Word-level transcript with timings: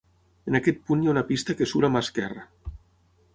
En 0.51 0.57
aquest 0.59 0.79
punt 0.87 1.03
hi 1.03 1.09
ha 1.11 1.13
una 1.13 1.23
pista 1.27 1.55
que 1.59 1.67
surt 1.73 1.89
a 1.91 1.93
mà 1.97 2.03
esquerra. 2.07 2.47